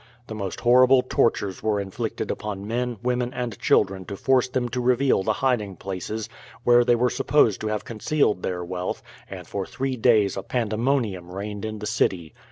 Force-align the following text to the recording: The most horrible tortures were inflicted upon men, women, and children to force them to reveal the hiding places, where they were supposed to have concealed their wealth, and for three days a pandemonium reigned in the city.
The 0.25 0.33
most 0.33 0.61
horrible 0.61 1.03
tortures 1.03 1.61
were 1.61 1.79
inflicted 1.79 2.31
upon 2.31 2.67
men, 2.67 2.97
women, 3.03 3.31
and 3.35 3.59
children 3.59 4.03
to 4.05 4.15
force 4.17 4.47
them 4.47 4.67
to 4.69 4.81
reveal 4.81 5.21
the 5.21 5.31
hiding 5.45 5.75
places, 5.75 6.27
where 6.63 6.83
they 6.83 6.95
were 6.95 7.11
supposed 7.11 7.61
to 7.61 7.67
have 7.67 7.85
concealed 7.85 8.41
their 8.41 8.65
wealth, 8.65 9.03
and 9.29 9.45
for 9.45 9.63
three 9.63 9.97
days 9.97 10.35
a 10.37 10.41
pandemonium 10.41 11.29
reigned 11.29 11.65
in 11.65 11.77
the 11.77 11.85
city. 11.85 12.33